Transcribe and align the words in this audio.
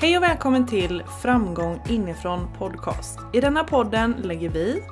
Hej 0.00 0.16
och 0.16 0.22
välkommen 0.22 0.66
till 0.66 1.02
Framgång 1.22 1.80
inifrån 1.88 2.48
podcast. 2.58 3.18
I 3.32 3.40
denna 3.40 3.64
podden 3.64 4.16
lägger 4.22 4.48
vi, 4.48 4.82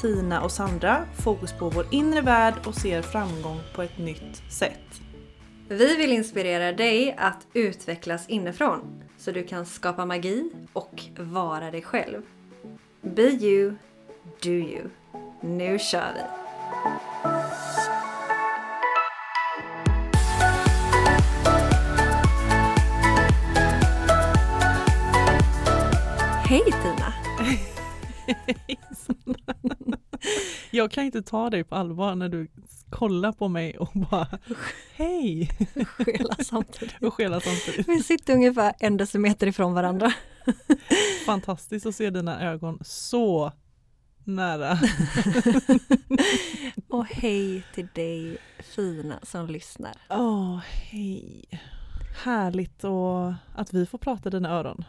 Tina 0.00 0.42
och 0.42 0.52
Sandra, 0.52 1.04
fokus 1.24 1.52
på 1.52 1.70
vår 1.70 1.86
inre 1.90 2.20
värld 2.20 2.54
och 2.66 2.74
ser 2.74 3.02
framgång 3.02 3.60
på 3.74 3.82
ett 3.82 3.98
nytt 3.98 4.52
sätt. 4.52 5.00
Vi 5.68 5.96
vill 5.96 6.12
inspirera 6.12 6.72
dig 6.72 7.14
att 7.18 7.46
utvecklas 7.52 8.28
inifrån 8.28 9.02
så 9.18 9.30
du 9.30 9.44
kan 9.44 9.66
skapa 9.66 10.06
magi 10.06 10.50
och 10.72 11.02
vara 11.18 11.70
dig 11.70 11.82
själv. 11.82 12.22
Be 13.02 13.22
you, 13.22 13.74
do 14.42 14.50
you. 14.50 14.82
Nu 15.40 15.78
kör 15.78 16.12
vi! 16.14 16.47
Hej 26.48 26.64
Tina! 26.64 27.14
Jag 30.70 30.90
kan 30.90 31.04
inte 31.04 31.22
ta 31.22 31.50
dig 31.50 31.64
på 31.64 31.74
allvar 31.74 32.14
när 32.14 32.28
du 32.28 32.48
kollar 32.90 33.32
på 33.32 33.48
mig 33.48 33.78
och 33.78 33.90
bara 33.94 34.28
Hej! 34.94 35.50
Skela 35.86 36.34
samtidigt. 36.34 36.94
och 37.02 37.14
skelar 37.14 37.40
samtidigt. 37.40 37.88
Vi 37.88 38.02
sitter 38.02 38.34
ungefär 38.34 38.74
en 38.78 38.96
decimeter 38.96 39.46
ifrån 39.46 39.74
varandra. 39.74 40.12
Fantastiskt 41.26 41.86
att 41.86 41.94
se 41.94 42.10
dina 42.10 42.50
ögon 42.50 42.78
så 42.82 43.52
nära. 44.24 44.78
Och 46.88 47.06
hej 47.06 47.62
till 47.74 47.88
dig 47.94 48.38
fina 48.58 49.18
som 49.22 49.46
lyssnar. 49.46 49.92
Åh, 50.10 50.58
hej. 50.58 51.44
Härligt 52.24 52.84
och 52.84 53.32
att 53.54 53.74
vi 53.74 53.86
får 53.86 53.98
prata 53.98 54.30
dina 54.30 54.50
öron 54.50 54.84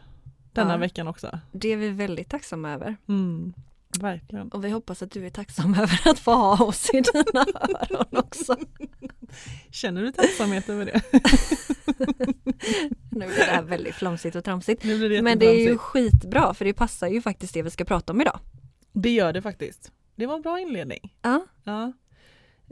denna 0.53 0.72
Ja. 0.73 0.78
veckan 0.78 1.08
också. 1.08 1.39
Det 1.52 1.69
är 1.73 1.78
vi 1.78 1.89
väldigt 1.89 2.30
tacksamma 2.30 2.72
över. 2.72 2.97
Mm, 3.08 3.53
verkligen. 4.00 4.50
Och 4.50 4.66
vi 4.66 4.69
hoppas 4.69 5.02
att 5.02 5.11
du 5.11 5.25
är 5.25 5.30
tacksam 5.30 5.73
över 5.80 6.02
att 6.05 6.19
få 6.19 6.31
ha 6.31 6.66
oss 6.66 6.89
i 6.94 7.02
dina 7.14 7.45
öron 7.53 8.17
också. 8.17 8.55
Känner 9.72 10.02
du 10.02 10.11
tacksamhet 10.11 10.70
över 10.70 10.86
det? 10.86 11.02
Nu 13.11 13.25
blir 13.27 13.36
det 13.38 13.44
här 13.44 13.61
väldigt 13.61 13.95
flamsigt 13.95 14.36
och 14.36 14.44
tramsigt. 14.44 14.81
Det 14.83 15.22
Men 15.22 15.39
det 15.39 15.45
är 15.45 15.70
ju 15.70 15.77
skitbra 15.77 16.53
för 16.53 16.66
det 16.66 16.73
passar 16.73 17.08
ju 17.08 17.22
faktiskt 17.22 17.53
det 17.53 17.61
vi 17.61 17.70
ska 17.70 17.86
prata 17.86 18.14
om 18.14 18.22
idag. 18.22 18.39
Det 18.94 19.09
gör 19.09 19.33
det 19.33 19.42
faktiskt. 19.42 19.92
Det 20.16 20.25
var 20.25 20.36
en 20.36 20.42
bra 20.42 20.59
inledning. 20.59 21.14
Ja, 21.22 21.45
Ja. 21.64 21.94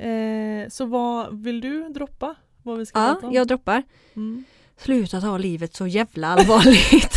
Eh, 0.03 0.69
så 0.69 0.85
vad 0.85 1.41
vill 1.43 1.61
du 1.61 1.89
droppa? 1.89 2.35
Vad 2.63 2.77
vi 2.77 2.85
ska 2.85 2.99
ja 2.99 3.13
prata 3.13 3.27
om? 3.27 3.33
jag 3.33 3.47
droppar. 3.47 3.83
Mm. 4.15 4.43
Sluta 4.77 5.21
ta 5.21 5.37
livet 5.37 5.75
så 5.75 5.87
jävla 5.87 6.27
allvarligt. 6.27 7.13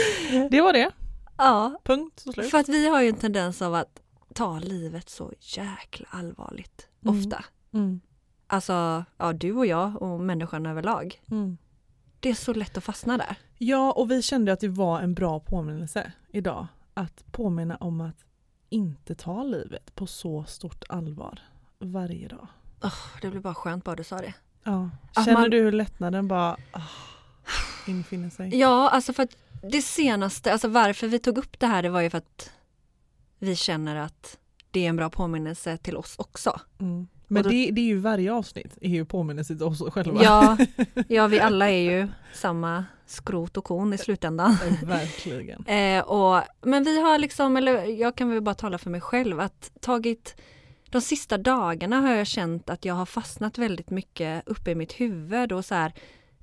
Det 0.50 0.60
var 0.60 0.72
det. 0.72 0.90
ja, 1.36 1.80
Punkt 1.84 2.22
och 2.26 2.34
slut. 2.34 2.50
för 2.50 2.58
att 2.58 2.68
vi 2.68 2.88
har 2.88 3.02
ju 3.02 3.08
en 3.08 3.16
tendens 3.16 3.62
av 3.62 3.74
att 3.74 4.00
ta 4.34 4.58
livet 4.58 5.08
så 5.10 5.32
jäkla 5.40 6.06
allvarligt. 6.10 6.88
Mm. 7.04 7.18
Ofta. 7.18 7.44
Mm. 7.72 8.00
Alltså, 8.46 9.04
ja 9.16 9.32
du 9.32 9.52
och 9.52 9.66
jag 9.66 10.02
och 10.02 10.20
människan 10.20 10.66
överlag. 10.66 11.22
Mm. 11.30 11.58
Det 12.20 12.30
är 12.30 12.34
så 12.34 12.52
lätt 12.54 12.76
att 12.76 12.84
fastna 12.84 13.16
där. 13.16 13.36
Ja, 13.58 13.92
och 13.92 14.10
vi 14.10 14.22
kände 14.22 14.52
att 14.52 14.60
det 14.60 14.68
var 14.68 15.00
en 15.00 15.14
bra 15.14 15.40
påminnelse 15.40 16.12
idag. 16.32 16.66
Att 16.94 17.24
påminna 17.32 17.76
om 17.76 18.00
att 18.00 18.24
inte 18.68 19.14
ta 19.14 19.42
livet 19.42 19.94
på 19.94 20.06
så 20.06 20.44
stort 20.44 20.84
allvar 20.88 21.40
varje 21.78 22.28
dag. 22.28 22.46
Det 23.22 23.30
blir 23.30 23.40
bara 23.40 23.54
skönt 23.54 23.84
bara 23.84 23.96
du 23.96 24.04
sa 24.04 24.16
det. 24.16 24.34
Ja. 24.64 24.90
Känner 25.14 25.32
man- 25.32 25.50
du 25.50 25.56
hur 25.62 25.72
lättnaden 25.72 26.28
bara 26.28 26.56
ah, 26.72 26.82
infinner 27.86 28.30
sig? 28.30 28.58
Ja, 28.58 28.88
alltså 28.90 29.12
för 29.12 29.22
att 29.22 29.36
det 29.62 29.82
senaste, 29.82 30.52
alltså 30.52 30.68
varför 30.68 31.06
vi 31.08 31.18
tog 31.18 31.38
upp 31.38 31.58
det 31.58 31.66
här 31.66 31.82
det 31.82 31.88
var 31.88 32.00
ju 32.00 32.10
för 32.10 32.18
att 32.18 32.50
vi 33.38 33.56
känner 33.56 33.96
att 33.96 34.38
det 34.70 34.84
är 34.84 34.88
en 34.88 34.96
bra 34.96 35.10
påminnelse 35.10 35.76
till 35.76 35.96
oss 35.96 36.14
också. 36.18 36.60
Mm. 36.80 37.08
Men 37.28 37.42
då- 37.42 37.48
det, 37.50 37.70
det 37.70 37.80
är 37.80 37.84
ju 37.86 37.98
varje 37.98 38.32
avsnitt 38.32 38.78
är 38.80 38.88
ju 38.88 39.04
påminnelse 39.04 39.54
till 39.54 39.62
oss 39.64 39.82
själva. 39.92 40.22
Ja, 40.22 40.56
ja, 41.08 41.26
vi 41.26 41.40
alla 41.40 41.70
är 41.70 41.90
ju 41.90 42.08
samma 42.34 42.84
skrot 43.06 43.56
och 43.56 43.64
kon 43.64 43.92
i 43.92 43.98
slutändan. 43.98 44.56
Verkligen. 44.82 45.64
Eh, 45.68 46.02
och, 46.02 46.42
men 46.62 46.84
vi 46.84 47.00
har 47.00 47.18
liksom, 47.18 47.56
eller 47.56 47.84
jag 47.84 48.14
kan 48.16 48.30
väl 48.30 48.40
bara 48.40 48.54
tala 48.54 48.78
för 48.78 48.90
mig 48.90 49.00
själv, 49.00 49.40
att 49.40 49.70
tagit 49.80 50.34
de 50.90 51.00
sista 51.00 51.38
dagarna 51.38 52.00
har 52.00 52.14
jag 52.14 52.26
känt 52.26 52.70
att 52.70 52.84
jag 52.84 52.94
har 52.94 53.06
fastnat 53.06 53.58
väldigt 53.58 53.90
mycket 53.90 54.42
uppe 54.48 54.70
i 54.70 54.74
mitt 54.74 54.92
huvud 54.92 55.52
och 55.52 55.64
så 55.64 55.74
här 55.74 55.92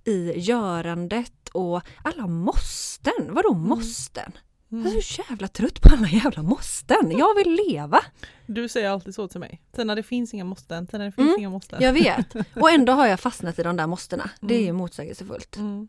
i 0.06 0.40
görandet 0.40 1.50
och 1.53 1.81
alla 2.03 2.28
måsten. 2.28 3.14
Vadå 3.30 3.53
måsten? 3.53 4.31
Jag 4.69 4.86
är 4.96 5.02
så 5.02 5.24
jävla 5.30 5.47
trött 5.47 5.81
på 5.81 5.90
alla 5.94 6.08
jävla 6.08 6.44
måsten. 6.44 7.12
Jag 7.18 7.36
vill 7.36 7.59
leva. 7.68 8.00
Du 8.47 8.69
säger 8.69 8.90
alltid 8.90 9.16
så 9.16 9.28
till 9.28 9.40
mig. 9.40 9.62
Tina 9.75 9.96
det 9.96 10.03
finns 10.03 10.34
inga 10.34 10.44
måsten, 10.44 10.88
Tina 10.88 11.03
det 11.03 11.12
finns 11.12 11.28
Mm, 11.28 11.40
inga 11.40 11.50
måsten. 11.50 11.81
Jag 11.84 11.94
vet. 11.94 12.36
Och 12.56 12.69
ändå 12.72 12.94
har 12.94 13.08
jag 13.08 13.19
fastnat 13.19 13.59
i 13.59 13.64
de 13.64 13.78
där 13.78 13.88
måstena. 13.88 14.30
Det 14.41 14.56
är 14.56 14.59
ju 14.59 14.64
Mm. 14.66 14.75
motsägelsefullt. 14.75 15.58
Mm. 15.58 15.88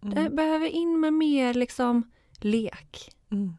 Det 0.00 0.20
Mm. 0.20 0.36
behöver 0.36 0.66
in 0.66 1.00
med 1.00 1.12
mer 1.12 1.54
liksom 1.54 2.10
lek. 2.40 3.10
Mm. 3.30 3.52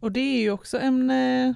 Och 0.00 0.12
det 0.12 0.20
är 0.20 0.40
ju 0.40 0.50
också 0.50 0.78
en, 0.78 1.10
eh, 1.10 1.54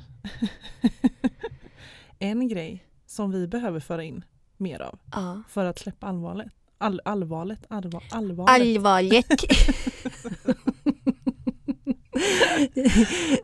en 2.19 2.49
grej 2.49 2.85
som 3.07 3.31
vi 3.31 3.47
behöver 3.49 3.81
föra 3.81 4.05
in 4.05 4.25
mer 4.57 4.81
av 4.81 4.99
Ja. 5.13 5.43
för 5.49 5.65
att 5.65 5.79
släppa 5.79 6.07
allvaret. 6.07 6.53
All, 6.79 7.01
allvaret, 7.05 7.59
allvar, 7.69 8.03
allvaret. 8.11 8.51
Allvarligt. 8.61 9.45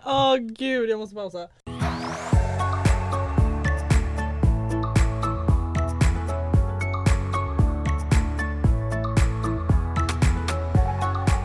Åh 0.05 0.37
gud, 0.37 0.91
jag 0.91 0.99
måste 0.99 1.15
pausa. 1.15 1.49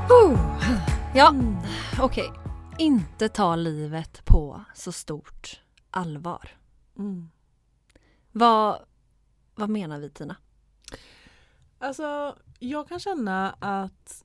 Oh. 0.09 0.40
Ja, 1.16 1.29
Mm. 1.29 1.56
okej. 2.00 2.31
Inte 2.78 3.29
ta 3.29 3.56
livet 3.56 4.25
på 4.25 4.62
så 4.74 4.91
stort 4.91 5.62
allvar. 5.91 6.50
Mm. 6.97 7.29
Vad, 8.31 8.79
vad 9.56 9.69
menar 9.69 10.00
vi 10.00 10.09
Tina? 10.09 10.35
Alltså, 11.80 12.38
jag 12.59 12.88
kan 12.88 13.00
känna 13.00 13.53
att 13.59 14.24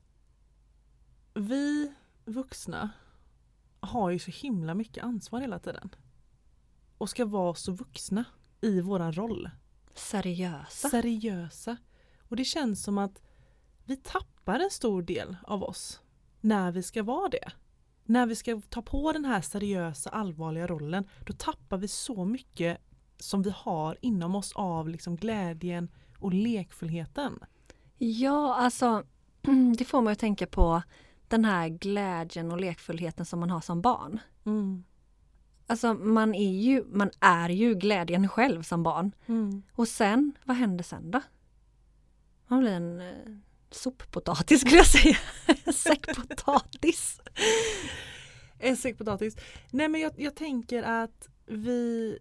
vi 1.35 1.93
vuxna 2.25 2.91
har 3.81 4.11
ju 4.11 4.19
så 4.19 4.31
himla 4.31 4.75
mycket 4.75 5.05
ansvar 5.05 5.41
hela 5.41 5.59
tiden. 5.59 5.95
Och 6.99 7.11
ska 7.11 7.25
vara 7.25 7.55
så 7.55 7.73
vuxna 7.73 8.25
i 8.61 8.81
våran 8.81 9.13
roll. 9.13 9.51
Seriösa? 9.95 10.89
Seriösa. 10.89 11.77
Och 12.29 12.37
det 12.37 12.45
känns 12.45 12.83
som 12.85 12.99
att 12.99 13.23
vi 13.85 13.97
tappar 13.97 14.61
en 14.61 14.71
stor 14.71 15.03
del 15.03 15.37
av 15.43 15.63
oss 15.63 16.01
när 16.41 16.73
vi 16.73 16.83
ska 16.83 17.03
vara 17.03 17.29
det. 17.29 17.53
När 18.05 18.27
vi 18.27 18.37
ska 18.37 18.61
ta 18.69 18.83
på 18.83 19.13
den 19.13 19.25
här 19.25 19.41
seriösa 19.41 20.11
allvarliga 20.11 20.67
rollen 20.67 21.09
då 21.27 21.33
tappar 21.33 21.77
vi 21.77 21.89
så 21.89 22.25
mycket 22.25 22.79
som 23.19 23.43
vi 23.43 23.51
har 23.57 23.99
inom 24.01 24.35
oss 24.35 24.53
av 24.55 24.89
liksom 24.89 25.17
glädjen 25.17 25.89
och 26.21 26.35
lekfullheten. 26.35 27.39
Ja, 27.99 28.55
alltså 28.55 29.03
det 29.79 29.85
får 29.85 30.03
mig 30.03 30.13
att 30.13 30.19
tänka 30.19 30.47
på 30.47 30.83
den 31.29 31.45
här 31.45 31.69
glädjen 31.69 32.53
och 32.53 32.61
lekfullheten 32.61 33.27
som 33.27 33.41
man 33.41 33.51
har 33.51 33.61
som 33.61 33.81
barn. 33.81 34.19
Mm. 34.47 34.85
Alltså 35.67 35.95
man 35.95 36.35
är 36.35 36.53
ju, 36.53 36.85
man 36.85 37.11
är 37.21 37.49
ju 37.49 37.75
glädjen 37.75 38.29
själv 38.29 38.63
som 38.63 38.83
barn. 38.83 39.13
Mm. 39.27 39.63
Och 39.73 39.89
sen, 39.89 40.33
vad 40.45 40.57
händer 40.57 40.85
sen 40.85 41.11
då? 41.11 41.21
Man 42.47 42.61
blir 42.61 42.73
en 42.73 43.01
eh, 43.01 43.37
soppotatis 43.71 44.61
skulle 44.61 44.77
jag 44.77 44.87
säga. 44.87 45.17
Säckpotatis. 45.73 47.21
En 48.59 48.77
säck 48.77 48.99
potatis. 48.99 49.37
Nej 49.71 49.89
men 49.89 50.01
jag, 50.01 50.13
jag 50.17 50.35
tänker 50.35 50.83
att 50.83 51.29
vi 51.47 52.19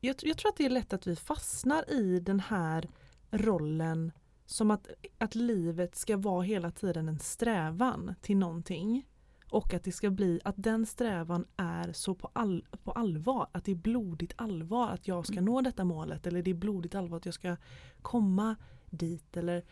jag, 0.00 0.16
jag 0.22 0.38
tror 0.38 0.48
att 0.48 0.56
det 0.56 0.66
är 0.66 0.70
lätt 0.70 0.92
att 0.92 1.06
vi 1.06 1.16
fastnar 1.16 1.90
i 1.90 2.20
den 2.20 2.40
här 2.40 2.88
rollen 3.30 4.12
som 4.46 4.70
att, 4.70 4.88
att 5.18 5.34
livet 5.34 5.96
ska 5.96 6.16
vara 6.16 6.42
hela 6.42 6.70
tiden 6.70 7.08
en 7.08 7.18
strävan 7.18 8.14
till 8.20 8.36
någonting. 8.36 9.08
Och 9.50 9.74
att 9.74 9.84
det 9.84 9.92
ska 9.92 10.10
bli 10.10 10.40
att 10.44 10.54
den 10.58 10.86
strävan 10.86 11.46
är 11.56 11.92
så 11.92 12.14
på, 12.14 12.30
all, 12.32 12.66
på 12.84 12.92
allvar, 12.92 13.48
att 13.52 13.64
det 13.64 13.72
är 13.72 13.76
blodigt 13.76 14.32
allvar 14.36 14.88
att 14.88 15.08
jag 15.08 15.26
ska 15.26 15.40
nå 15.40 15.60
detta 15.60 15.84
målet 15.84 16.26
eller 16.26 16.42
det 16.42 16.50
är 16.50 16.54
blodigt 16.54 16.94
allvar 16.94 17.16
att 17.16 17.24
jag 17.24 17.34
ska 17.34 17.56
komma 18.02 18.56
dit 18.90 19.36
eller 19.36 19.64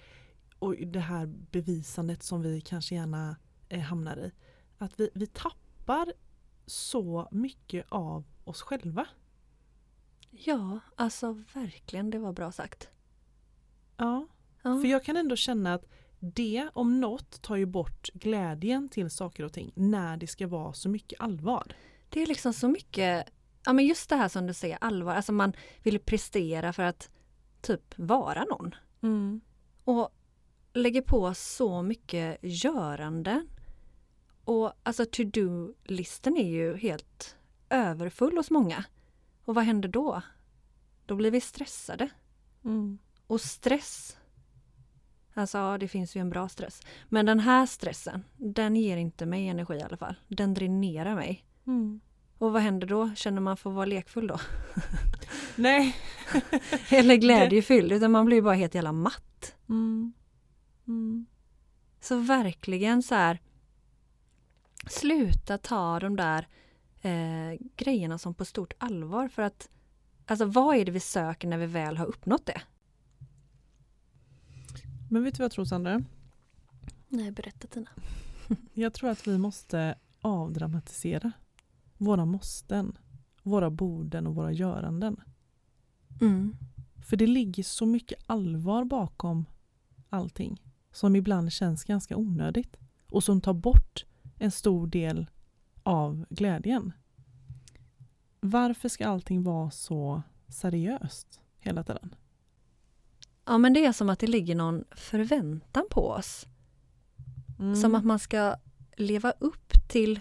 och 0.58 0.74
det 0.74 1.00
här 1.00 1.26
bevisandet 1.26 2.22
som 2.22 2.42
vi 2.42 2.60
kanske 2.60 2.94
gärna 2.94 3.36
eh, 3.68 3.80
hamnar 3.80 4.16
i. 4.16 4.32
Att 4.78 5.00
vi, 5.00 5.10
vi 5.14 5.26
tappar 5.26 6.12
så 6.66 7.28
mycket 7.30 7.86
av 7.88 8.24
oss 8.44 8.62
själva. 8.62 9.06
Ja, 10.36 10.80
alltså 10.96 11.42
verkligen, 11.54 12.10
det 12.10 12.18
var 12.18 12.32
bra 12.32 12.52
sagt. 12.52 12.88
Ja. 13.96 14.26
Ja. 14.62 14.80
För 14.80 14.88
jag 14.88 15.04
kan 15.04 15.16
ändå 15.16 15.36
känna 15.36 15.74
att 15.74 15.86
det 16.18 16.68
om 16.72 17.00
något 17.00 17.42
tar 17.42 17.56
ju 17.56 17.66
bort 17.66 18.10
glädjen 18.14 18.88
till 18.88 19.10
saker 19.10 19.44
och 19.44 19.52
ting 19.52 19.72
när 19.74 20.16
det 20.16 20.26
ska 20.26 20.46
vara 20.46 20.72
så 20.72 20.88
mycket 20.88 21.20
allvar. 21.20 21.76
Det 22.08 22.22
är 22.22 22.26
liksom 22.26 22.52
så 22.52 22.68
mycket, 22.68 23.26
ja 23.64 23.72
men 23.72 23.86
just 23.86 24.10
det 24.10 24.16
här 24.16 24.28
som 24.28 24.46
du 24.46 24.54
säger, 24.54 24.78
allvar, 24.80 25.14
alltså 25.14 25.32
man 25.32 25.52
vill 25.82 25.98
prestera 25.98 26.72
för 26.72 26.82
att 26.82 27.10
typ 27.60 27.98
vara 27.98 28.44
någon. 28.44 28.74
Och 29.84 30.10
lägger 30.72 31.02
på 31.02 31.34
så 31.34 31.82
mycket 31.82 32.38
göranden. 32.42 33.48
Och 34.44 34.72
alltså 34.82 35.04
to-do-listen 35.04 36.36
är 36.36 36.48
ju 36.48 36.76
helt 36.76 37.36
överfull 37.68 38.36
hos 38.36 38.50
många. 38.50 38.84
Och 39.44 39.54
vad 39.54 39.64
händer 39.64 39.88
då? 39.88 40.22
Då 41.06 41.16
blir 41.16 41.30
vi 41.30 41.40
stressade. 41.40 42.08
Och 43.26 43.40
stress, 43.40 44.16
alltså 45.34 45.58
ja, 45.58 45.78
det 45.78 45.88
finns 45.88 46.16
ju 46.16 46.20
en 46.20 46.30
bra 46.30 46.48
stress. 46.48 46.82
Men 47.08 47.26
den 47.26 47.40
här 47.40 47.66
stressen, 47.66 48.24
den 48.36 48.76
ger 48.76 48.96
inte 48.96 49.26
mig 49.26 49.48
energi 49.48 49.74
i 49.74 49.82
alla 49.82 49.96
fall. 49.96 50.14
Den 50.28 50.54
dränerar 50.54 51.14
mig. 51.14 51.44
Och 52.38 52.52
vad 52.52 52.62
händer 52.62 52.86
då? 52.86 53.14
Känner 53.14 53.40
man 53.40 53.56
för 53.56 53.70
att 53.70 53.76
vara 53.76 53.86
lekfull 53.86 54.26
då? 54.26 54.40
Nej. 55.56 55.96
Eller 56.90 57.16
glädjefylld, 57.16 57.92
utan 57.92 58.10
man 58.10 58.26
blir 58.26 58.42
bara 58.42 58.54
helt 58.54 58.74
jävla 58.74 58.92
matt. 58.92 59.54
Mm. 59.68 60.12
Mm. 60.86 61.26
Så 62.00 62.16
verkligen 62.16 63.02
så 63.02 63.14
här 63.14 63.40
Sluta 64.86 65.58
ta 65.58 66.00
de 66.00 66.16
där 66.16 66.48
eh, 67.04 67.58
grejerna 67.76 68.18
som 68.18 68.34
på 68.34 68.44
stort 68.44 68.72
allvar 68.78 69.28
för 69.28 69.42
att 69.42 69.68
Alltså 70.26 70.44
vad 70.44 70.76
är 70.76 70.84
det 70.84 70.92
vi 70.92 71.00
söker 71.00 71.48
när 71.48 71.58
vi 71.58 71.66
väl 71.66 71.96
har 71.96 72.06
uppnått 72.06 72.46
det? 72.46 72.62
Men 75.10 75.24
vet 75.24 75.34
du 75.34 75.38
vad 75.38 75.44
jag 75.44 75.52
tror 75.52 75.64
Sandra? 75.64 76.02
Nej, 77.08 77.30
berätta 77.30 77.68
Tina. 77.68 77.90
Jag 78.72 78.94
tror 78.94 79.10
att 79.10 79.26
vi 79.26 79.38
måste 79.38 79.98
avdramatisera 80.20 81.32
våra 81.98 82.24
måsten, 82.24 82.98
våra 83.42 83.70
borden 83.70 84.26
och 84.26 84.34
våra 84.34 84.52
göranden. 84.52 85.20
Mm. 86.20 86.56
För 87.06 87.16
det 87.16 87.26
ligger 87.26 87.62
så 87.62 87.86
mycket 87.86 88.18
allvar 88.26 88.84
bakom 88.84 89.44
allting 90.08 90.62
som 90.92 91.16
ibland 91.16 91.52
känns 91.52 91.84
ganska 91.84 92.16
onödigt 92.16 92.76
och 93.06 93.24
som 93.24 93.40
tar 93.40 93.54
bort 93.54 94.04
en 94.38 94.50
stor 94.50 94.86
del 94.86 95.26
av 95.84 96.26
glädjen. 96.30 96.92
Varför 98.40 98.88
ska 98.88 99.06
allting 99.06 99.42
vara 99.42 99.70
så 99.70 100.22
seriöst 100.48 101.40
hela 101.58 101.84
tiden? 101.84 102.14
Ja 103.44 103.58
men 103.58 103.72
det 103.72 103.84
är 103.84 103.92
som 103.92 104.08
att 104.08 104.18
det 104.18 104.26
ligger 104.26 104.54
någon 104.54 104.84
förväntan 104.96 105.86
på 105.90 106.08
oss. 106.08 106.46
Mm. 107.58 107.76
Som 107.76 107.94
att 107.94 108.04
man 108.04 108.18
ska 108.18 108.56
leva 108.96 109.30
upp 109.30 109.72
till 109.88 110.20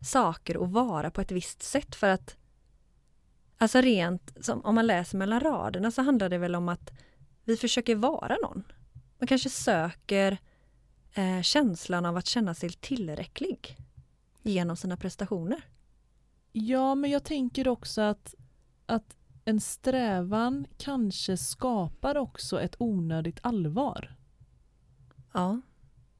saker 0.00 0.56
och 0.56 0.72
vara 0.72 1.10
på 1.10 1.20
ett 1.20 1.32
visst 1.32 1.62
sätt 1.62 1.94
för 1.94 2.08
att 2.08 2.36
Alltså 3.62 3.80
rent, 3.80 4.36
som, 4.40 4.60
om 4.64 4.74
man 4.74 4.86
läser 4.86 5.18
mellan 5.18 5.40
raderna 5.40 5.90
så 5.90 6.02
handlar 6.02 6.28
det 6.28 6.38
väl 6.38 6.54
om 6.54 6.68
att 6.68 6.92
vi 7.44 7.56
försöker 7.56 7.96
vara 7.96 8.36
någon. 8.42 8.62
Man 9.18 9.26
kanske 9.26 9.50
söker 9.50 10.38
eh, 11.14 11.42
känslan 11.42 12.06
av 12.06 12.16
att 12.16 12.26
känna 12.26 12.54
sig 12.54 12.70
tillräcklig 12.70 13.76
genom 14.42 14.76
sina 14.76 14.96
prestationer. 14.96 15.62
Ja, 16.52 16.94
men 16.94 17.10
jag 17.10 17.24
tänker 17.24 17.68
också 17.68 18.00
att, 18.00 18.34
att 18.86 19.16
en 19.44 19.60
strävan 19.60 20.66
kanske 20.78 21.36
skapar 21.36 22.16
också 22.16 22.60
ett 22.60 22.76
onödigt 22.78 23.38
allvar. 23.42 24.16
Ja, 25.32 25.60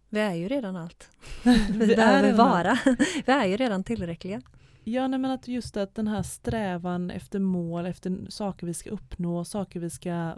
vi 0.09 0.21
är 0.21 0.35
ju 0.35 0.49
redan 0.49 0.77
allt. 0.77 1.11
Vi 1.45 1.59
Vi 1.69 1.93
är 1.93 1.97
behöver 1.97 2.23
redan 2.23 2.51
vara. 2.51 2.79
Vi 3.27 3.33
är 3.33 3.47
ju 3.47 3.57
redan 3.57 3.85
tillräckliga. 3.85 4.43
Ja, 4.85 5.09
nej, 5.09 5.19
men 5.19 5.31
att 5.31 5.49
just 5.49 5.77
att 5.77 5.95
den 5.95 6.09
här 6.09 6.23
strävan 6.23 7.11
efter 7.11 7.39
mål, 7.39 7.87
efter 7.87 8.27
saker 8.29 8.67
vi 8.67 8.75
ska 8.75 8.91
uppnå, 8.91 9.45
saker 9.45 9.81
vi 9.81 9.91
ska, 9.91 10.35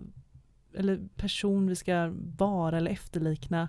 eller 0.75 1.00
person 1.17 1.67
vi 1.67 1.76
ska 1.76 2.12
vara 2.38 2.76
eller 2.76 2.90
efterlikna, 2.90 3.69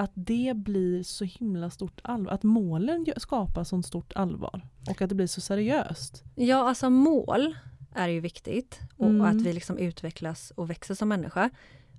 att 0.00 0.10
det 0.14 0.52
blir 0.56 1.02
så 1.02 1.24
himla 1.24 1.70
stort 1.70 2.00
allvar, 2.04 2.32
att 2.32 2.42
målen 2.42 3.06
skapar 3.16 3.64
sånt 3.64 3.86
stort 3.86 4.12
allvar 4.16 4.66
och 4.90 5.02
att 5.02 5.08
det 5.08 5.14
blir 5.14 5.26
så 5.26 5.40
seriöst. 5.40 6.22
Ja, 6.34 6.68
alltså 6.68 6.90
mål 6.90 7.56
är 7.94 8.08
ju 8.08 8.20
viktigt 8.20 8.80
och, 8.96 9.06
Mm. 9.06 9.20
och 9.20 9.28
att 9.28 9.42
vi 9.42 9.52
liksom 9.52 9.78
utvecklas 9.78 10.50
och 10.56 10.70
växer 10.70 10.94
som 10.94 11.08
människa. 11.08 11.50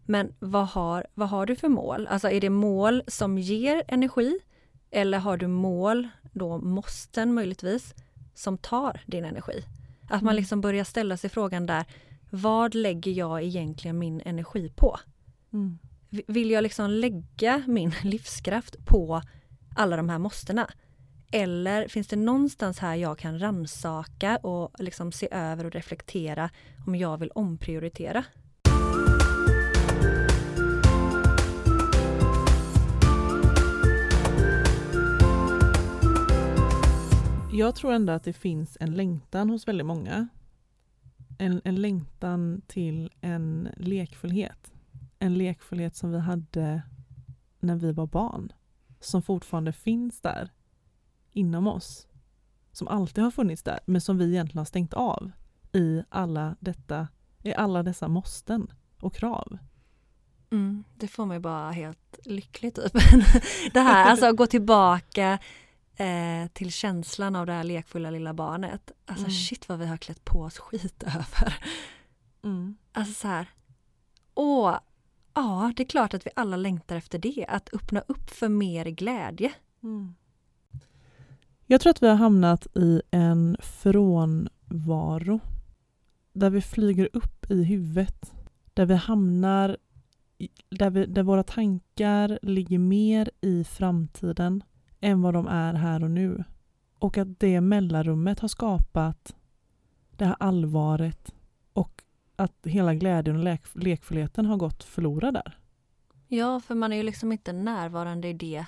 Men 0.06 0.34
vad 0.40 0.68
har, 0.68 1.08
vad 1.14 1.30
har 1.30 1.46
du 1.46 1.56
för 1.56 1.70
mål? 1.70 2.08
Alltså 2.08 2.30
är 2.30 2.42
det 2.42 2.50
mål 2.50 3.04
som 3.08 3.38
ger 3.38 3.84
energi 3.88 4.40
eller 4.92 5.18
har 5.20 5.38
du 5.38 5.48
mål, 5.48 6.08
då 6.34 6.58
måsten 6.58 7.34
möjligtvis, 7.34 7.94
som 8.34 8.58
tar 8.58 9.02
din 9.06 9.26
energi? 9.26 9.66
Att 10.04 10.22
man 10.22 10.32
Mm. 10.34 10.36
liksom 10.36 10.62
börjar 10.62 10.84
ställa 10.84 11.18
sig 11.18 11.30
frågan 11.30 11.66
där, 11.66 11.86
vad 12.30 12.76
lägger 12.76 13.12
jag 13.12 13.44
egentligen 13.44 14.00
min 14.00 14.22
energi 14.26 14.70
på? 14.76 14.98
V- 15.50 15.78
vill 16.12 16.52
jag 16.52 16.62
liksom 16.64 16.90
lägga 16.90 17.64
min 17.68 17.94
livskraft 18.04 18.86
på 18.86 19.22
alla 19.76 19.98
de 19.98 20.10
här 20.10 20.20
måstena? 20.20 20.70
Eller 21.32 21.88
finns 21.88 22.08
det 22.08 22.16
någonstans 22.16 22.80
här 22.80 22.96
jag 22.96 23.18
kan 23.18 23.40
ransaka 23.40 24.38
och 24.38 24.72
liksom 24.80 25.12
se 25.12 25.28
över 25.32 25.66
och 25.66 25.72
reflektera 25.72 26.50
om 26.88 26.96
jag 26.96 27.18
vill 27.18 27.32
omprioritera? 27.32 28.24
Jag 37.54 37.76
tror 37.76 37.94
ändå 37.94 38.14
att 38.14 38.24
det 38.24 38.34
finns 38.34 38.78
en 38.80 38.94
längtan 38.94 39.50
hos 39.50 39.68
väldigt 39.68 39.88
många. 39.88 40.28
En, 41.40 41.62
en 41.64 41.76
längtan 41.76 42.62
till 42.68 43.12
en 43.22 43.70
lekfullhet. 43.78 44.72
En 45.24 45.34
lekfullhet 45.38 45.96
som 45.96 46.12
vi 46.12 46.20
hade 46.20 46.82
när 47.60 47.76
vi 47.76 47.92
var 47.92 48.08
barn. 48.08 48.54
Som 49.00 49.22
fortfarande 49.22 49.74
finns 49.74 50.22
där 50.22 50.52
inom 51.32 51.68
oss. 51.68 52.08
Som 52.72 52.88
alltid 52.88 53.24
har 53.24 53.32
funnits 53.32 53.64
där 53.64 53.80
men 53.86 54.02
som 54.02 54.18
vi 54.18 54.26
egentligen 54.32 54.58
har 54.58 54.66
stängt 54.66 54.94
av 54.94 55.32
i 55.74 56.04
alla, 56.10 56.56
detta, 56.60 57.08
i 57.44 57.54
alla 57.54 57.84
dessa 57.84 58.08
måsten 58.08 58.72
och 59.02 59.16
krav. 59.16 59.58
Mm, 60.52 60.84
det 60.98 61.08
får 61.08 61.26
mig 61.26 61.40
bara 61.40 61.72
helt 61.72 62.20
lycklig 62.24 62.76
typ. 62.76 62.94
det 63.74 63.80
här, 63.80 64.10
alltså 64.10 64.26
att 64.26 64.36
gå 64.36 64.48
tillbaka 64.48 65.40
eh, 65.96 66.48
till 66.54 66.72
känslan 66.72 67.36
av 67.36 67.46
det 67.46 67.54
här 67.54 67.64
lekfulla 67.64 68.10
lilla 68.12 68.34
barnet. 68.34 68.92
Alltså 69.06 69.26
Mm. 69.26 69.32
shit 69.32 69.70
vad 69.70 69.80
vi 69.80 69.86
har 69.86 69.98
klätt 69.98 70.26
på 70.26 70.42
oss 70.42 70.58
skit 70.60 71.04
över. 71.04 71.64
Alltså 72.94 73.14
så 73.14 73.28
här, 73.28 73.50
åh, 74.34 74.78
ja 75.34 75.74
det 75.76 75.84
är 75.84 75.88
klart 75.88 76.14
att 76.14 76.26
vi 76.26 76.32
alla 76.36 76.58
längtar 76.58 76.96
efter 76.96 77.20
det. 77.20 77.46
Att 77.48 77.74
öppna 77.74 78.04
upp 78.08 78.30
för 78.30 78.50
mer 78.50 78.86
glädje. 78.86 79.52
Jag 81.66 81.82
tror 81.82 81.92
att 81.92 82.04
vi 82.04 82.08
har 82.08 82.16
hamnat 82.16 82.78
i 82.78 83.02
en 83.12 83.58
frånvaro 83.60 85.40
där 86.34 86.50
vi 86.50 86.62
flyger 86.62 87.10
upp 87.14 87.52
i 87.52 87.64
huvudet. 87.64 88.34
Där 88.74 88.86
vi 88.86 88.94
hamnar, 88.94 89.78
där, 90.70 90.90
vi, 90.90 91.06
där 91.06 91.24
våra 91.24 91.44
tankar 91.44 92.40
ligger 92.42 92.80
mer 92.80 93.32
i 93.42 93.64
framtiden 93.64 94.64
än 95.00 95.22
vad 95.22 95.34
de 95.34 95.48
är 95.48 95.74
här 95.74 96.04
och 96.04 96.12
nu. 96.12 96.44
Och 97.00 97.18
att 97.18 97.40
det 97.40 97.62
mellanrummet 97.62 98.40
har 98.40 98.48
skapat 98.48 99.36
det 100.12 100.26
här 100.26 100.36
allvaret 100.40 101.34
och 101.74 102.04
att 102.42 102.58
hela 102.64 102.94
glädjen 102.94 103.36
och 103.36 103.44
lek, 103.44 103.62
lekfullheten 103.74 104.46
har 104.46 104.58
gått 104.58 104.84
förlorad 104.84 105.34
där. 105.34 105.58
Ja, 106.28 106.60
för 106.60 106.76
man 106.76 106.94
är 106.94 106.98
ju 106.98 107.04
liksom 107.04 107.32
inte 107.32 107.54
närvarande 107.54 108.28
i 108.28 108.34
det 108.34 108.66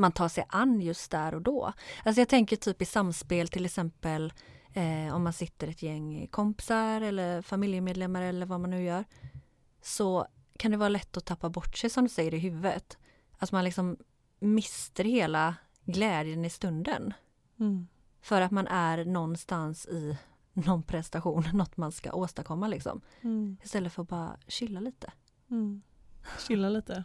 man 0.00 0.12
tar 0.12 0.28
sig 0.28 0.44
an 0.48 0.80
just 0.80 1.10
där 1.10 1.34
och 1.34 1.42
då. 1.42 1.72
Alltså 2.04 2.20
jag 2.20 2.28
tänker 2.28 2.56
typ 2.56 2.82
i 2.82 2.84
samspel 2.84 3.48
till 3.48 3.64
exempel 3.64 4.32
eh, 4.72 5.14
om 5.14 5.22
man 5.22 5.32
sitter 5.32 5.68
ett 5.68 5.82
gäng 5.82 6.26
kompisar 6.26 7.00
eller 7.00 7.42
familjemedlemmar 7.42 8.22
eller 8.22 8.46
vad 8.46 8.60
man 8.60 8.70
nu 8.70 8.82
gör. 8.82 9.04
Så 9.82 10.26
kan 10.58 10.70
det 10.70 10.76
vara 10.76 10.88
lätt 10.88 11.16
att 11.16 11.24
tappa 11.24 11.48
bort 11.48 11.76
sig 11.76 11.90
som 11.90 12.04
du 12.04 12.10
säger 12.10 12.34
i 12.34 12.38
huvudet. 12.38 12.98
Att 13.38 13.52
man 13.52 13.64
liksom 13.64 13.96
mister 14.40 15.04
hela 15.04 15.54
glädjen 15.84 16.44
i 16.44 16.50
stunden. 16.50 17.14
För 18.22 18.40
att 18.40 18.50
man 18.50 18.66
är 18.66 19.04
någonstans 19.04 19.86
i 19.86 20.16
någon 20.66 20.82
prestation, 20.82 21.44
något 21.52 21.76
man 21.76 21.92
ska 21.92 22.12
åstadkomma 22.12 22.68
liksom. 22.68 23.00
Istället 23.62 23.92
för 23.92 24.02
att 24.02 24.08
bara 24.08 24.36
chilla 24.46 24.80
lite. 24.80 25.12
Chilla 26.46 26.68
lite. 26.68 27.04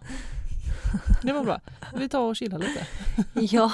Det 1.23 1.33
var 1.33 1.43
bra. 1.43 1.61
Vi 1.95 2.09
tar 2.09 2.21
och 2.21 2.35
chillar 2.35 2.59
lite. 2.59 2.87
Ja, 3.55 3.71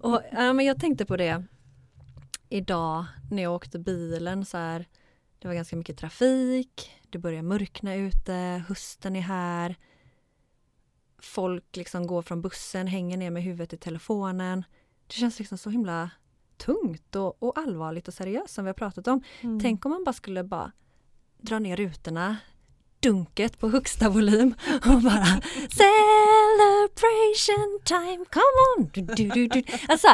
och 0.00 0.22
ja, 0.32 0.52
men 0.52 0.66
jag 0.66 0.80
tänkte 0.80 1.04
på 1.06 1.16
det 1.16 1.44
idag 2.48 3.04
när 3.30 3.42
jag 3.42 3.54
åkte 3.54 3.78
bilen 3.78 4.44
så 4.44 4.56
här. 4.56 4.88
Det 5.38 5.48
var 5.48 5.54
ganska 5.54 5.76
mycket 5.76 5.98
trafik, 5.98 6.90
det 7.10 7.18
börjar 7.18 7.42
mörkna 7.42 7.94
ute, 7.94 8.64
hösten 8.68 9.16
är 9.16 9.20
här. 9.20 9.76
Folk 11.18 11.76
liksom 11.76 12.06
går 12.06 12.22
från 12.22 12.42
bussen, 12.42 12.86
hänger 12.86 13.16
ner 13.16 13.30
med 13.30 13.42
huvudet 13.42 13.72
i 13.72 13.76
telefonen. 13.76 14.64
Det 15.06 15.14
känns 15.14 15.38
liksom 15.38 15.58
så 15.58 15.70
himla 15.70 16.10
tungt 16.58 17.16
och, 17.16 17.42
och 17.42 17.58
allvarligt 17.58 18.08
och 18.08 18.14
seriöst 18.14 18.54
som 18.54 18.64
vi 18.64 18.68
har 18.68 18.74
pratat 18.74 19.08
om. 19.08 19.22
Mm. 19.40 19.60
Tänk 19.60 19.84
om 19.84 19.90
man 19.90 20.04
bara 20.04 20.12
skulle 20.12 20.44
bara 20.44 20.72
dra 21.40 21.58
ner 21.58 21.76
rutorna, 21.76 22.36
dunket 23.00 23.58
på 23.58 23.68
högsta 23.68 24.08
volym 24.08 24.54
och 24.74 25.02
bara 25.02 25.26
Celebration 25.80 27.80
time, 27.84 28.24
come 28.30 28.56
on! 28.76 28.90
Du, 28.92 29.28
du, 29.28 29.46
du. 29.46 29.62
Alltså 29.88 30.08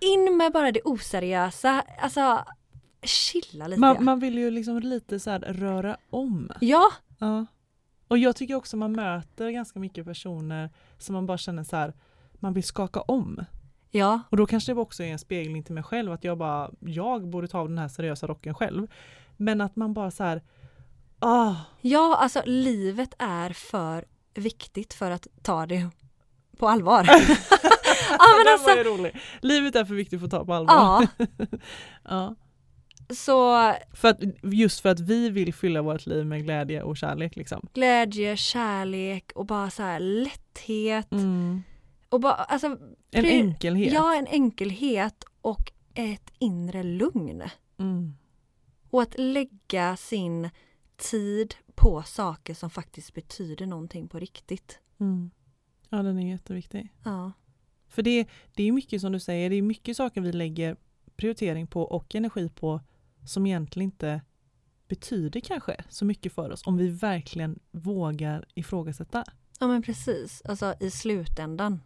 in 0.00 0.36
med 0.36 0.52
bara 0.52 0.72
det 0.72 0.80
oseriösa, 0.84 1.84
alltså 2.00 2.44
chilla 3.02 3.66
lite. 3.66 3.80
man, 3.80 4.04
man 4.04 4.20
vill 4.20 4.38
ju 4.38 4.50
liksom 4.50 4.78
lite 4.78 5.20
så 5.20 5.30
här 5.30 5.40
röra 5.40 5.96
om. 6.10 6.50
Ja, 6.60 6.90
Ja. 7.18 7.46
Och 8.08 8.18
jag 8.18 8.36
tycker 8.36 8.54
också 8.54 8.76
man 8.76 8.92
möter 8.92 9.50
ganska 9.50 9.78
mycket 9.78 10.04
personer 10.04 10.70
som 10.98 11.12
man 11.12 11.26
bara 11.26 11.38
känner 11.38 11.64
så 11.64 11.76
här, 11.76 11.94
man 12.34 12.54
vill 12.54 12.64
skaka 12.64 13.00
om. 13.00 13.44
Ja, 13.90 14.20
Och 14.30 14.36
då 14.36 14.46
kanske 14.46 14.74
det 14.74 14.80
också 14.80 15.02
är 15.02 15.12
en 15.12 15.18
spegling 15.18 15.62
till 15.62 15.74
mig 15.74 15.82
själv 15.82 16.12
att 16.12 16.24
jag 16.24 16.38
bara, 16.38 16.70
jag 16.80 17.28
borde 17.28 17.48
ta 17.48 17.58
av 17.58 17.68
den 17.68 17.78
här 17.78 17.88
seriösa 17.88 18.26
rocken 18.26 18.54
själv. 18.54 18.86
Men 19.36 19.60
att 19.60 19.76
man 19.76 19.94
bara 19.94 20.10
så 20.10 20.24
här, 20.24 20.42
ah, 21.18 21.54
ja, 21.80 22.16
alltså 22.16 22.42
livet 22.46 23.14
är 23.18 23.50
för 23.50 24.04
viktigt 24.34 24.94
för 24.94 25.10
att 25.10 25.26
ta 25.42 25.66
det 25.66 25.88
på 26.58 26.68
allvar. 26.68 27.04
ja, 28.10 28.18
men 28.44 28.52
alltså, 28.52 28.70
var 28.70 28.76
ju 28.76 28.84
rolig. 28.84 29.16
Livet 29.40 29.76
är 29.76 29.84
för 29.84 29.94
viktigt 29.94 30.20
för 30.20 30.26
att 30.26 30.30
ta 30.30 30.44
på 30.44 30.54
allvar. 30.54 30.74
ja, 30.74 31.26
Ja. 32.04 32.34
så 33.14 33.72
För 33.94 34.08
att, 34.08 34.18
just 34.42 34.80
för 34.80 34.88
att 34.88 35.00
vi 35.00 35.30
vill 35.30 35.54
fylla 35.54 35.82
vårt 35.82 36.06
liv 36.06 36.26
med 36.26 36.44
glädje 36.44 36.82
och 36.82 36.96
kärlek. 36.96 37.36
Liksom. 37.36 37.68
glädje, 37.74 38.36
kärlek 38.36 39.32
och 39.34 39.46
bara 39.46 39.70
så 39.70 39.82
här 39.82 40.00
lätthet 40.00 41.12
Mm. 41.12 41.62
Och 42.08 42.20
bara 42.20 42.34
alltså 42.34 42.78
En 43.10 43.24
enkelhet. 43.24 43.92
Ja, 43.92 44.14
en 44.14 44.26
enkelhet 44.26 45.24
och 45.40 45.72
ett 45.94 46.30
inre 46.38 46.82
lugn. 46.82 47.42
Mm. 47.78 48.16
Och 48.90 49.02
att 49.02 49.18
lägga 49.18 49.96
sin 49.96 50.50
tid 50.96 51.54
på 51.74 52.02
saker 52.02 52.54
som 52.54 52.70
faktiskt 52.70 53.14
betyder 53.14 53.66
någonting 53.66 54.08
på 54.08 54.18
riktigt. 54.18 54.78
Mm. 54.98 55.30
Ja, 55.88 56.02
den 56.02 56.18
är 56.18 56.30
jätteviktig. 56.30 56.92
Ja, 57.04 57.32
För 57.88 58.02
det, 58.02 58.28
det 58.54 58.62
är 58.62 58.72
mycket 58.72 59.00
som 59.00 59.12
du 59.12 59.20
säger, 59.20 59.50
det 59.50 59.56
är 59.56 59.62
mycket 59.62 59.96
saker 59.96 60.20
vi 60.20 60.32
lägger 60.32 60.76
prioritering 61.16 61.66
på 61.66 61.82
och 61.82 62.14
energi 62.14 62.48
på 62.48 62.80
som 63.24 63.46
egentligen 63.46 63.84
inte 63.84 64.20
betyder 64.88 65.40
kanske 65.40 65.84
så 65.88 66.04
mycket 66.04 66.32
för 66.32 66.50
oss 66.50 66.66
om 66.66 66.76
vi 66.76 66.88
verkligen 66.88 67.58
vågar 67.70 68.44
ifrågasätta. 68.54 69.24
ja 69.60 69.66
men 69.66 69.82
precis. 69.82 70.42
Alltså 70.44 70.74
i 70.80 70.90
slutändan, 70.90 71.80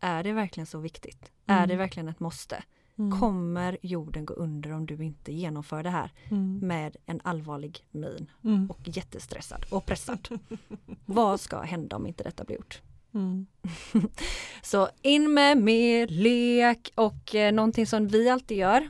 är 0.00 0.22
det 0.22 0.32
verkligen 0.32 0.66
så 0.66 0.78
viktigt? 0.78 1.30
Mm. 1.46 1.62
Är 1.62 1.66
det 1.66 1.76
verkligen 1.76 2.08
ett 2.08 2.20
måste? 2.20 2.62
Mm. 2.98 3.20
Kommer 3.20 3.78
jorden 3.82 4.26
gå 4.26 4.34
under 4.34 4.72
om 4.72 4.86
du 4.86 5.04
inte 5.04 5.32
genomför 5.32 5.82
det 5.82 5.90
här 5.90 6.12
Mm. 6.30 6.58
med 6.62 6.96
en 7.06 7.20
allvarlig 7.24 7.84
min 7.90 8.30
Mm. 8.44 8.70
och 8.70 8.78
jättestressad 8.84 9.66
och 9.70 9.86
pressad? 9.86 10.28
Vad 11.06 11.40
ska 11.40 11.60
hända 11.60 11.96
om 11.96 12.06
inte 12.06 12.24
detta 12.24 12.44
blir 12.44 12.56
gjort? 12.56 12.80
Mm. 13.14 13.46
Så 14.62 14.88
in 15.02 15.34
med 15.34 15.58
mer 15.58 16.06
lek 16.06 16.92
och 16.94 17.34
eh, 17.34 17.52
någonting 17.52 17.86
som 17.86 18.08
vi 18.08 18.28
alltid 18.28 18.58
gör 18.58 18.88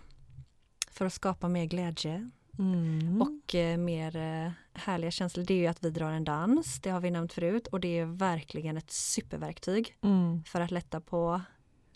för 0.91 1.07
att 1.07 1.13
skapa 1.13 1.49
mer 1.49 1.65
glädje 1.65 2.31
Mm. 2.59 3.23
och 3.23 3.55
eh, 3.55 3.79
mer 3.79 4.17
eh, 4.17 4.51
härliga 4.75 5.11
känslor 5.11 5.45
det 5.45 5.55
är 5.55 5.59
ju 5.59 5.67
att 5.67 5.85
vi 5.85 5.91
drar 5.91 6.13
en 6.13 6.25
dans, 6.25 6.81
det 6.81 6.91
har 6.91 7.01
vi 7.01 7.11
nämnt 7.11 7.33
förut 7.33 7.67
och 7.67 7.81
det 7.81 7.99
är 7.99 8.05
verkligen 8.07 8.77
ett 8.77 8.91
superverktyg 8.91 9.97
Mm. 10.03 10.45
för 10.45 10.61
att 10.61 10.71
lätta 10.71 11.01
på 11.01 11.41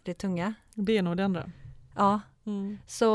det 0.02 0.14
tunga. 0.14 0.54
Det 0.75 0.99
är 0.99 1.02
nog 1.02 1.16
det 1.16 1.25
andra. 1.25 1.50
Ja, 1.94 2.20
Mm. 2.46 2.78
så 2.87 3.06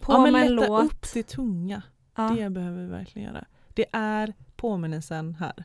på 0.00 0.12
ja, 0.12 0.22
men 0.22 0.32
med 0.32 0.46
en 0.46 0.56
lätta 0.56 0.68
låt. 0.68 0.84
upp 0.92 1.06
det 1.14 1.22
tunga. 1.22 1.82
Ja, 2.16 2.28
Det 2.38 2.50
behöver 2.50 2.82
vi 2.82 2.86
verkligen 2.88 3.28
göra. 3.28 3.44
Det 3.74 3.86
är 3.92 4.34
påminnelsen 4.56 5.34
här. 5.34 5.64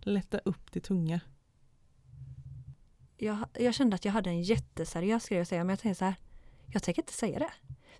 Lätta 0.00 0.38
upp 0.38 0.72
det 0.72 0.80
tunga. 0.80 1.20
jag, 3.16 3.38
jag 3.58 3.74
kände 3.74 3.94
att 3.94 4.04
jag 4.04 4.12
hade 4.12 4.30
en 4.30 4.42
jätteseriös 4.42 5.28
grej 5.28 5.40
att 5.40 5.48
säga 5.48 5.64
men 5.64 5.70
jag 5.70 5.78
tänkte 5.78 5.98
så 5.98 6.04
här, 6.04 6.14
jag 6.66 6.82
tänker 6.82 7.02
inte 7.02 7.12
säga 7.12 7.38
det. 7.38 7.50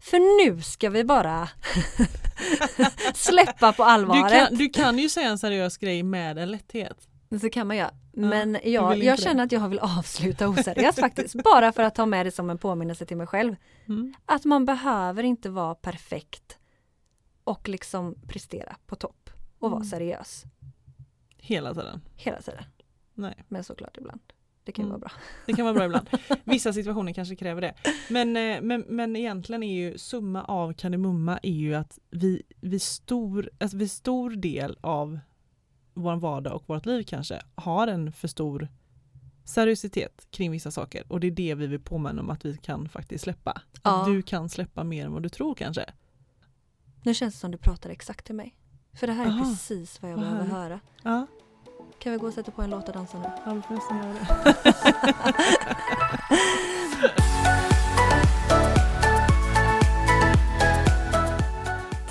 För 0.04 0.46
nu 0.46 0.62
ska 0.62 0.90
vi 0.90 1.04
bara 1.04 1.48
släppa 3.14 3.72
på 3.72 3.82
Du 3.82 3.88
allvaret. 3.88 4.32
kan, 4.48 4.54
du 4.58 4.68
kan 4.68 4.98
ju 4.98 5.08
säga 5.08 5.28
en 5.28 5.38
seriös 5.38 5.76
grej 5.76 6.02
med 6.02 6.38
en 6.38 6.50
lätthet. 6.50 7.08
Så 7.40 7.50
kan 7.50 7.66
man 7.66 7.76
göra. 7.76 7.90
Men 8.12 8.52
du 8.52 8.58
jag, 8.70 8.98
jag 9.04 9.18
känner 9.18 9.44
att 9.44 9.52
jag 9.52 9.68
vill 9.68 9.78
avsluta 9.78 10.48
oseriöst 10.48 11.00
faktiskt. 11.00 11.34
Bara 11.44 11.72
för 11.72 11.82
att 11.82 11.94
ta 11.94 12.06
med 12.06 12.26
det 12.26 12.30
som 12.30 12.50
en 12.50 12.58
påminnelse 12.58 13.06
till 13.06 13.16
mig 13.16 13.26
själv. 13.26 13.56
Mm. 13.88 14.14
Att 14.26 14.44
man 14.44 14.64
behöver 14.64 15.22
inte 15.22 15.50
vara 15.50 15.74
perfekt 15.74 16.58
och 17.44 17.68
liksom 17.68 18.14
prestera 18.28 18.76
på 18.86 18.96
topp 18.96 19.30
och 19.58 19.70
vara 19.70 19.80
Mm. 19.80 19.88
seriös 19.90 20.44
Hela 21.38 21.74
tiden. 21.74 22.00
hela 22.16 22.40
tiden. 22.42 22.64
Nej, 23.14 23.44
Men 23.48 23.64
såklart 23.64 23.96
ibland. 23.98 24.20
Det 24.64 24.72
kan 24.72 24.84
Mm. 24.84 24.90
vara 24.90 24.98
bra. 25.00 25.10
det 25.46 25.52
kan 25.52 25.64
vara 25.64 25.74
bra 25.74 25.84
ibland. 25.84 26.08
Vissa 26.44 26.72
situationer 26.72 27.12
kanske 27.12 27.36
kräver 27.36 27.60
det. 27.60 27.74
Men, 28.10 28.36
eh, 28.36 28.60
men, 28.62 28.80
men 28.88 29.16
egentligen 29.16 29.62
är 29.62 29.74
ju 29.74 29.98
summa 29.98 30.44
av 30.44 30.72
kardemumma 30.72 31.38
är 31.42 31.52
ju 31.52 31.74
att 31.74 31.98
vi, 32.10 32.42
vi, 32.60 32.78
stor, 32.78 33.50
alltså 33.60 33.76
vi 33.76 33.88
stor 33.88 34.30
del 34.30 34.78
av 34.80 35.18
vår 35.94 36.16
vardag 36.16 36.54
och 36.54 36.64
vårt 36.68 36.86
liv 36.86 37.02
kanske 37.02 37.42
har 37.54 37.86
en 37.86 38.12
för 38.12 38.28
stor 38.28 38.68
seriositet 39.44 40.26
kring 40.30 40.50
vissa 40.50 40.70
saker 40.70 41.04
och 41.12 41.20
det 41.20 41.26
är 41.26 41.30
det 41.30 41.54
vi 41.54 41.66
vill 41.66 41.80
påminna 41.80 42.22
om 42.22 42.30
att 42.30 42.44
vi 42.44 42.56
kan 42.56 42.88
faktiskt 42.88 43.24
släppa. 43.24 43.50
Att 43.52 43.80
Ja. 43.82 44.04
du 44.08 44.22
kan 44.22 44.48
släppa 44.48 44.84
mer 44.84 45.06
än 45.06 45.12
vad 45.12 45.22
du 45.22 45.28
tror 45.28 45.54
kanske. 45.54 45.84
Nu 47.02 47.14
känns 47.14 47.34
det 47.34 47.40
som 47.40 47.50
du 47.50 47.58
pratar 47.58 47.90
exakt 47.90 48.26
till 48.26 48.34
mig. 48.34 48.54
För 48.92 49.06
det 49.06 49.12
här 49.12 49.24
är 49.26 49.30
Aha, 49.30 49.44
precis 49.44 50.02
vad 50.02 50.10
jag 50.10 50.18
behöver 50.20 50.44
höra. 50.44 50.80
Ja, 51.02 51.26
Kan 52.04 52.12
vi 52.12 52.18
gå 52.18 52.26
och 52.26 52.32
sätta 52.32 52.50
på 52.50 52.62
en 52.62 52.70
låt 52.70 52.88
och 52.88 52.94
dansa 52.94 53.18
nu? 53.18 53.24
ja 53.44 53.54
vi 53.54 53.62
får 53.62 53.74
nästan 53.74 53.96
göra 53.96 54.12
det. 54.12 54.26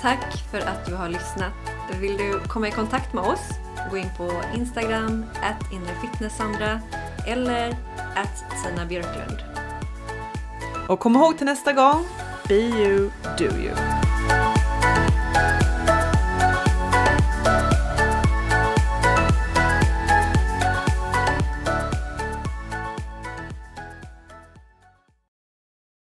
Tack 0.00 0.36
för 0.50 0.58
att 0.58 0.86
du 0.86 0.94
har 0.94 1.08
lyssnat. 1.08 1.52
Vill 2.00 2.16
du 2.16 2.40
komma 2.48 2.68
i 2.68 2.70
kontakt 2.70 3.12
med 3.12 3.24
oss? 3.24 3.48
Gå 3.90 3.96
in 3.96 4.10
på 4.16 4.42
Instagram, 4.54 5.24
at 5.42 5.72
inrefitnesssandra 5.72 6.80
eller 7.26 7.76
at 8.16 8.44
Tina 8.64 8.86
Björklund. 8.86 9.38
Och 10.88 11.00
kom 11.00 11.16
ihåg 11.16 11.36
till 11.36 11.46
nästa 11.46 11.72
gång, 11.72 12.04
be 12.48 12.54
you, 12.54 13.10
do 13.38 13.44
you. 13.44 13.93